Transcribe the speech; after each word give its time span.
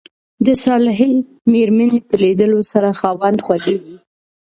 د 0.45 0.47
صالحي 0.65 1.13
ميرمني 1.51 1.99
په 2.07 2.15
ليدلو 2.23 2.59
سره 2.71 2.89
خاوند 2.99 3.39
خوښيږي. 3.45 3.95